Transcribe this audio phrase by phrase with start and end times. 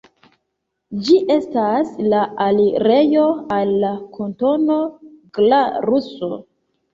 [1.07, 3.27] Ĝi estas la alirejo
[3.59, 4.79] al la Kantono
[5.41, 6.33] Glaruso.